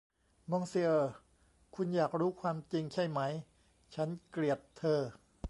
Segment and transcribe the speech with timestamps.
[0.51, 1.11] มองซิเออร์
[1.75, 3.19] คุณอยากรู้ความจริงใช่ไหม
[3.95, 4.99] ฉันเกลียดเธอ